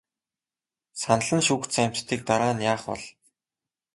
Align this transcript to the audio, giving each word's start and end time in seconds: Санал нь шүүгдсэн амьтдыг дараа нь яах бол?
Санал 1.01 1.29
нь 1.37 1.45
шүүгдсэн 1.47 1.83
амьтдыг 1.87 2.21
дараа 2.27 2.53
нь 2.55 2.65
яах 2.71 2.83
бол? 2.89 3.03